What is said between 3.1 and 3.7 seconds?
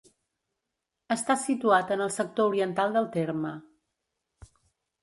terme.